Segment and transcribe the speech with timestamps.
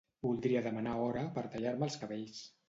[0.27, 2.43] Voldria demanar hora per tallar-me els cabells.